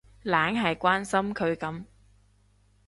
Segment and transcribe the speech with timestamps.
[0.23, 1.83] 懶係關心佢噉